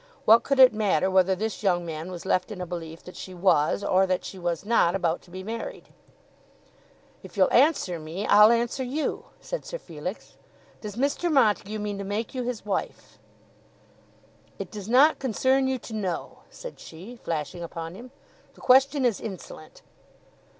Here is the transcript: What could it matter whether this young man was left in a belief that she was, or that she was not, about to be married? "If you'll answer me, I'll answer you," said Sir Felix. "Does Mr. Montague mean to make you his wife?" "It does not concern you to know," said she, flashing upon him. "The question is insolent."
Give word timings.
What 0.25 0.41
could 0.41 0.57
it 0.57 0.73
matter 0.73 1.11
whether 1.11 1.35
this 1.35 1.61
young 1.61 1.85
man 1.85 2.09
was 2.09 2.25
left 2.25 2.49
in 2.51 2.59
a 2.59 2.65
belief 2.65 3.03
that 3.03 3.15
she 3.15 3.35
was, 3.35 3.83
or 3.83 4.07
that 4.07 4.25
she 4.25 4.39
was 4.39 4.65
not, 4.65 4.95
about 4.95 5.21
to 5.21 5.29
be 5.29 5.43
married? 5.43 5.89
"If 7.21 7.37
you'll 7.37 7.53
answer 7.53 7.99
me, 7.99 8.25
I'll 8.25 8.51
answer 8.51 8.83
you," 8.83 9.25
said 9.41 9.63
Sir 9.63 9.77
Felix. 9.77 10.37
"Does 10.81 10.95
Mr. 10.95 11.31
Montague 11.31 11.77
mean 11.77 11.99
to 11.99 12.03
make 12.03 12.33
you 12.33 12.41
his 12.41 12.65
wife?" 12.65 13.19
"It 14.57 14.71
does 14.71 14.89
not 14.89 15.19
concern 15.19 15.67
you 15.67 15.77
to 15.77 15.93
know," 15.93 16.39
said 16.49 16.79
she, 16.79 17.15
flashing 17.17 17.61
upon 17.61 17.93
him. 17.93 18.09
"The 18.55 18.61
question 18.61 19.05
is 19.05 19.21
insolent." 19.21 19.83